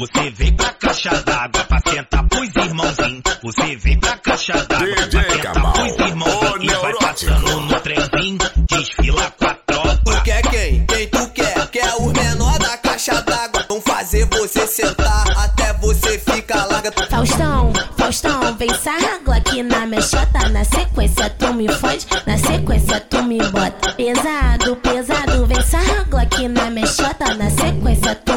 Você 0.00 0.30
vem 0.30 0.50
pra 0.54 0.72
caixa 0.72 1.10
d'água 1.10 1.62
pra 1.64 1.78
sentar 1.86 2.26
pros 2.26 2.56
irmãozinhos. 2.56 3.22
Você 3.42 3.76
vem 3.76 4.00
pra 4.00 4.16
caixa 4.16 4.54
d'água 4.64 4.94
pra 4.94 5.10
sentar 5.10 5.72
pros 5.74 5.92
o 5.92 6.02
irmãozinhos. 6.02 6.72
E 6.72 6.80
vai 6.80 6.92
passando 6.94 7.60
no 7.60 7.80
trenzinho, 7.80 8.38
desfila 8.66 9.30
com 9.32 9.44
a 9.44 9.54
tropa. 9.54 10.00
Tu 10.02 10.22
quer 10.22 10.42
quem? 10.48 10.86
Quem 10.86 11.06
tu 11.08 11.28
quer? 11.32 11.66
Quer 11.68 11.94
os 11.96 12.12
menor 12.14 12.58
da 12.58 12.78
caixa 12.78 13.20
d'água. 13.20 13.66
Vão 13.68 13.82
fazer 13.82 14.24
você 14.24 14.66
sentar 14.66 15.24
até 15.36 15.74
você 15.74 16.18
ficar 16.18 16.64
larga. 16.64 16.90
Faustão, 17.10 17.70
Faustão, 17.98 18.56
vem 18.56 18.72
sarragla 18.72 19.36
aqui 19.36 19.62
na 19.62 19.86
mexota. 19.86 20.48
Na 20.48 20.64
sequência 20.64 21.28
tu 21.28 21.52
me 21.52 21.68
fode, 21.74 22.06
na 22.26 22.38
sequência 22.38 23.00
tu 23.00 23.22
me 23.22 23.38
bota. 23.50 23.92
Pesado, 23.92 24.76
pesado, 24.76 25.46
vem 25.46 25.60
sarragla 25.60 26.09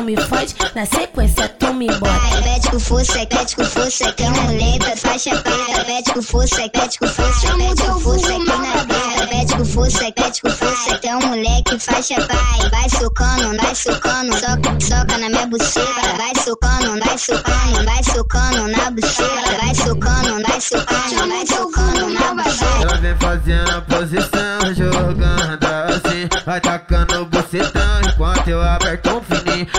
me 0.03 0.17
fode, 0.17 0.55
na 0.75 0.85
sequência 0.85 1.47
tu 1.49 1.73
me 1.73 1.87
bota. 1.87 2.43
Com 2.73 2.79
força, 2.79 3.25
pede 3.27 3.55
com 3.55 3.63
força, 3.63 4.11
que 4.13 4.23
é 4.23 4.29
um 4.29 4.41
muleta, 4.41 4.97
faixa 4.97 5.29
preta. 5.37 6.13
Com 6.13 6.21
força, 6.23 6.69
pede 6.69 6.97
com 6.97 7.07
força, 7.07 7.51
com 7.51 7.99
força 7.99 8.33
aqui 8.33 8.47
na 8.47 8.85
terra. 8.85 9.27
Pede 9.27 9.55
com 9.55 9.65
força, 9.65 10.11
com 10.41 10.49
força, 10.49 10.97
que 10.97 11.07
é 11.07 11.15
um 11.15 11.21
moleque, 11.21 11.79
faixa 11.79 12.15
pai. 12.15 12.69
Vai 12.71 12.89
socando, 12.89 13.55
vai 13.61 13.75
socando, 13.75 14.33
soca, 14.33 14.79
soca 14.79 15.17
na 15.19 15.29
minha 15.29 15.45
buceta. 15.45 16.17
Vai 16.17 16.43
socando, 16.43 17.05
vai 17.05 17.17
socando, 17.17 17.85
vai 17.85 18.03
socando 18.03 18.67
na 18.69 18.91
buceta. 18.91 19.57
Vai 19.61 19.75
socando, 19.75 20.43
vai 20.47 20.61
socando, 20.61 21.27
vai 21.27 21.45
socando 21.45 22.09
na 22.09 22.43
buceta. 22.43 22.81
Ela 22.81 22.97
vem 22.97 23.15
fazendo 23.17 23.71
a 23.71 23.81
posição, 23.81 24.73
jogando 24.75 25.65
assim, 25.93 26.27
vai 26.45 26.59
tacando 26.59 27.25
bucetão 27.25 28.01
enquanto 28.07 28.47
eu 28.47 28.61
aperto 28.61 29.09
um 29.09 29.21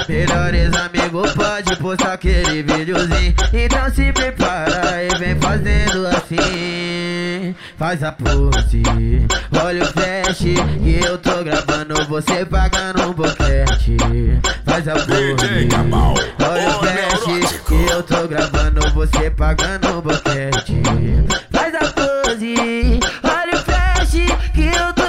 Melhores 0.09 0.73
amigos 0.75 1.33
pode 1.33 1.77
postar 1.77 2.15
aquele 2.15 2.63
videozinho, 2.63 3.35
então 3.53 3.91
se 3.95 4.13
prepara 4.13 5.03
e 5.05 5.19
vem 5.19 5.37
fazendo 5.41 6.07
assim. 6.09 7.55
Faz 7.79 8.03
a 8.03 8.13
pose, 8.13 8.83
olha 9.63 9.83
o 9.83 9.87
flash 9.87 10.39
que 10.39 11.01
eu 11.05 11.19
tô 11.19 11.43
gravando 11.45 11.95
você 12.09 12.45
pagando 12.45 13.03
um 13.09 13.13
boquete. 13.13 13.97
Faz 14.65 14.89
a 14.89 14.95
pose, 14.95 15.69
olha 16.49 16.69
o 16.69 16.79
flash 16.81 17.61
que 17.67 17.93
eu 17.93 18.03
tô 18.03 18.29
gravando 18.29 18.81
você 18.91 19.31
pagando 19.31 19.99
um 19.99 20.01
boquete. 20.01 20.83
Faz 21.51 21.75
a 21.75 21.93
pose, 21.93 23.01
olha 23.23 23.55
o 23.55 23.63
flash 23.63 24.13
que 24.55 24.65
eu 24.65 24.93
tô 24.95 25.04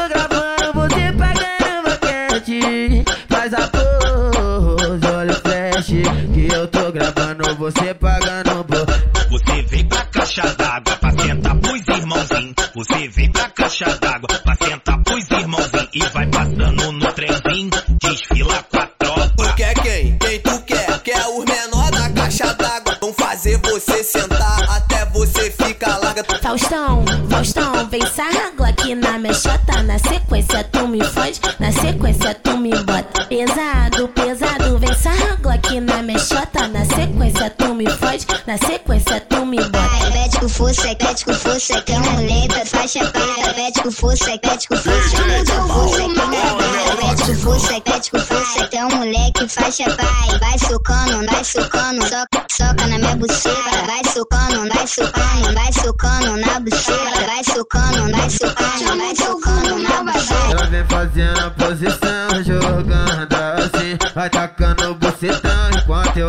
que 5.84 6.54
eu 6.54 6.68
tô 6.68 6.90
gravando 6.92 7.56
você 7.58 7.94
pagando 7.96 8.64
boquete. 8.64 9.30
Você 9.30 9.62
vem 9.64 9.86
pra 9.86 10.06
caixa 10.06 10.56
d'água 10.56 10.96
pra 10.96 11.12
sentar 11.12 11.60
pros 11.60 11.88
irmãozinhos. 11.88 12.56
Você 12.76 13.08
vem 13.10 13.32
pra 13.32 13.50
caixa 13.50 13.98
d'água 14.00 14.28
pra 14.42 14.56
sentar 14.56 15.04
pros 15.04 15.32
irmãozinhos. 15.32 15.90
E 15.94 16.00
vai 16.14 16.28
passando 16.28 16.92
no 16.94 17.14
trenzinho, 17.14 17.70
desfila 18.02 18.64
com 18.72 18.78
a 18.78 18.88
tropa. 18.88 19.34
Tu 19.38 19.56
quer 19.56 19.74
quem? 19.74 20.18
Quem 20.18 20.40
tu 20.40 20.62
quer? 20.62 21.00
Quer 21.00 21.28
os 21.28 21.46
menor 21.46 21.92
da 21.92 22.10
caixa 22.10 22.54
d'água. 22.54 22.98
Vão 23.02 23.14
fazer 23.14 23.58
você 23.58 24.04
sentar 24.04 24.64
até 24.70 25.06
você 25.08 25.52
ficar 25.52 25.98
larga. 25.98 26.24
Faustão, 26.42 27.04
Faustão, 27.30 27.90
vem 27.90 28.06
sarragla 28.08 28.70
aqui 28.70 28.96
na 28.96 29.20
mexota. 29.20 29.84
Na 29.84 30.00
sequência 30.00 30.64
tu 30.72 30.88
me 30.88 31.04
fode, 31.04 31.42
na 31.60 31.72
sequência 31.72 32.34
tu 32.36 32.58
me 32.58 32.72
bota. 32.72 33.26
Pesado, 33.26 34.08
pesado, 34.10 34.65
sarragla 34.96 35.54
aqui 35.54 35.80
na 35.80 36.02
mexota. 36.02 36.68
Na 36.68 36.86
sequência 36.86 37.50
tu 37.52 37.74
me 37.74 37.90
fode, 37.90 38.26
na 38.48 38.58
sequência 38.58 39.22
tu 39.22 39.46
me 39.46 39.58
bota. 39.58 40.06
Com 40.40 40.50
força, 40.50 40.88
com 41.26 41.34
força, 41.34 41.82
que 41.82 41.94
é 41.94 41.98
um 41.98 42.12
muleta, 42.12 42.66
faixa 42.66 43.00
preta. 43.00 43.54
Pede 43.54 43.82
com 43.82 43.92
força, 43.92 44.32
com 44.38 44.50
força, 44.50 44.68
com 44.68 44.78
força 44.78 45.98
terra. 46.32 46.56
Pede 47.00 47.24
com 47.24 47.36
força, 47.36 47.82
com 48.12 48.20
força, 48.20 48.68
que 48.68 48.78
é 48.78 48.86
um 48.86 48.96
moleque, 48.96 49.48
faixa 49.48 49.86
pai. 49.96 50.40
Vai 50.40 50.60
socando, 50.60 51.26
vai 51.32 51.44
socando, 51.44 52.02
soca, 52.04 52.46
soca 52.52 52.88
na 52.88 52.98
minha 52.98 53.16
buceta. 53.16 53.56
Vai 53.86 54.02
socando, 54.14 54.70
vai 54.74 54.88
socando, 54.88 55.54
vai 55.54 55.74
socando 55.74 56.38
na 56.38 56.60
buceta. 56.60 57.26
Vai 57.26 57.44
socando, 57.44 58.12
vai 58.12 58.30
socando, 58.30 58.98
vai 58.98 59.16
socando 59.16 59.80
na 59.80 60.04
buceta. 60.04 60.52
Ela 60.52 60.66
vem 60.68 60.86
fazendo 60.86 61.40
a 61.40 61.52
posição, 61.52 62.44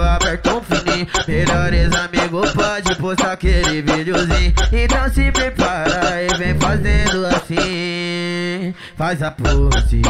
aperto 0.06 0.50
um 0.50 0.60
fininho. 0.62 1.06
Melhores 1.26 1.94
amigos 1.94 2.50
pode 2.52 2.94
postar 2.96 3.32
aquele 3.32 3.82
videozinho, 3.82 4.54
então 4.72 5.08
se 5.10 5.30
prepara 5.30 6.22
e 6.22 6.36
vem 6.38 6.54
fazendo 6.58 7.26
assim. 7.26 8.74
Faz 8.96 9.22
a 9.22 9.30
pose, 9.30 10.02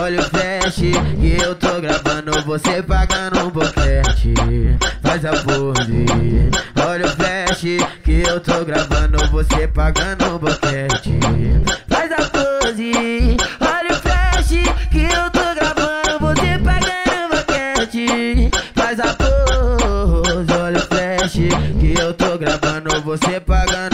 olha 0.00 0.20
o 0.20 0.24
flash 0.24 0.76
que 0.76 1.42
eu 1.42 1.54
tô 1.54 1.80
gravando 1.80 2.32
você 2.42 2.82
pagando 2.82 3.46
um 3.46 3.50
boquete. 3.50 4.34
Faz 5.02 5.24
a 5.24 5.32
pose, 5.32 6.06
olha 6.86 7.06
o 7.06 7.10
flash 7.10 7.62
que 8.04 8.22
eu 8.26 8.40
tô 8.40 8.64
gravando 8.64 9.18
você 9.30 9.66
pagando 9.68 10.24
um 10.34 10.38
boquete. 10.38 11.18
Faz 11.88 12.12
a 12.12 12.30
pose, 12.30 13.36
olha 13.60 13.73
que 21.32 21.98
eu 21.98 22.12
tô 22.12 22.36
gravando 22.36 23.00
você 23.02 23.40
pagando. 23.40 23.93